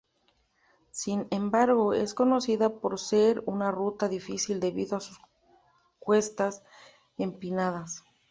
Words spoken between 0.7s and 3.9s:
Sin embargo, es conocida por ser una